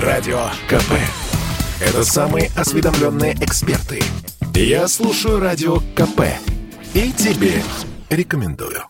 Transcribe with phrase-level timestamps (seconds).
[0.00, 0.92] Радио КП.
[1.80, 4.02] Это самые осведомленные эксперты.
[4.54, 6.20] Я слушаю Радио КП.
[6.92, 7.62] И тебе
[8.10, 8.82] рекомендую.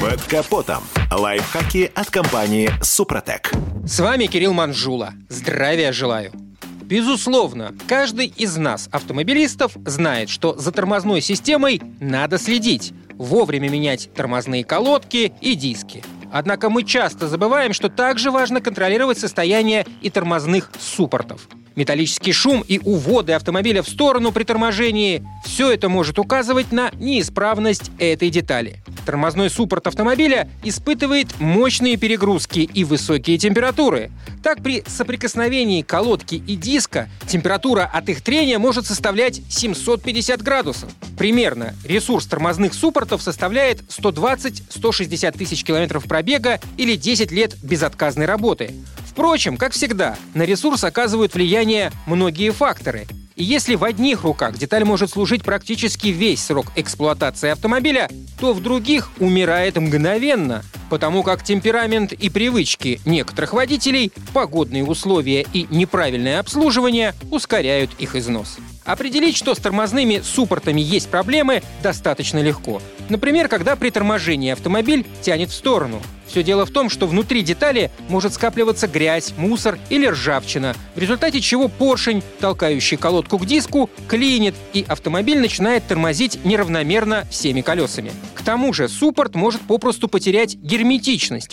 [0.00, 0.82] Под капотом.
[1.10, 3.52] Лайфхаки от компании «Супротек».
[3.86, 5.12] С вами Кирилл Манжула.
[5.28, 6.32] Здравия желаю.
[6.80, 14.64] Безусловно, каждый из нас, автомобилистов, знает, что за тормозной системой надо следить, вовремя менять тормозные
[14.64, 16.02] колодки и диски.
[16.38, 21.48] Однако мы часто забываем, что также важно контролировать состояние и тормозных суппортов.
[21.76, 27.90] Металлический шум и уводы автомобиля в сторону при торможении– все это может указывать на неисправность
[27.98, 28.82] этой детали.
[29.04, 34.10] Тормозной суппорт автомобиля испытывает мощные перегрузки и высокие температуры.
[34.42, 40.90] Так, при соприкосновении колодки и диска температура от их трения может составлять 750 градусов.
[41.18, 48.72] Примерно ресурс тормозных суппортов составляет 120-160 тысяч километров пробега или 10 лет безотказной работы.
[49.16, 53.06] Впрочем, как всегда, на ресурс оказывают влияние многие факторы.
[53.34, 58.62] И если в одних руках деталь может служить практически весь срок эксплуатации автомобиля, то в
[58.62, 67.14] других умирает мгновенно, потому как темперамент и привычки некоторых водителей, погодные условия и неправильное обслуживание
[67.30, 68.58] ускоряют их износ.
[68.84, 72.80] Определить, что с тормозными суппортами есть проблемы, достаточно легко.
[73.08, 77.90] Например, когда при торможении автомобиль тянет в сторону– все дело в том, что внутри детали
[78.08, 84.54] может скапливаться грязь, мусор или ржавчина, в результате чего поршень, толкающий колодку к диску, клинит,
[84.72, 88.12] и автомобиль начинает тормозить неравномерно всеми колесами.
[88.34, 90.75] К тому же суппорт может попросту потерять герметичность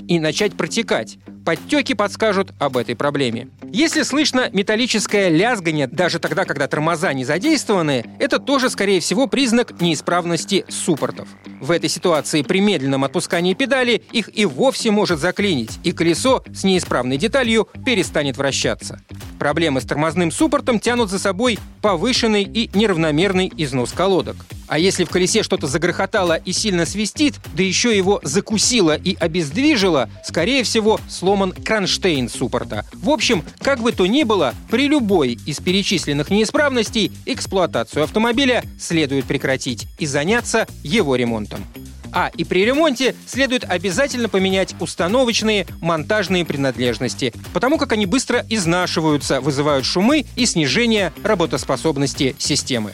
[0.07, 1.17] и начать протекать.
[1.45, 3.49] Подтеки подскажут об этой проблеме.
[3.63, 9.81] Если слышно металлическое лязгание даже тогда, когда тормоза не задействованы, это тоже, скорее всего, признак
[9.81, 11.27] неисправности суппортов.
[11.59, 16.63] В этой ситуации при медленном отпускании педали их и вовсе может заклинить, и колесо с
[16.63, 19.01] неисправной деталью перестанет вращаться.
[19.37, 24.37] Проблемы с тормозным суппортом тянут за собой повышенный и неравномерный износ колодок.
[24.73, 30.09] А если в колесе что-то загрохотало и сильно свистит, да еще его закусило и обездвижило,
[30.25, 32.83] скорее всего, сломан кронштейн суппорта.
[32.91, 39.25] В общем, как бы то ни было, при любой из перечисленных неисправностей эксплуатацию автомобиля следует
[39.25, 41.63] прекратить и заняться его ремонтом.
[42.11, 49.39] А, и при ремонте следует обязательно поменять установочные монтажные принадлежности, потому как они быстро изнашиваются,
[49.39, 52.93] вызывают шумы и снижение работоспособности системы.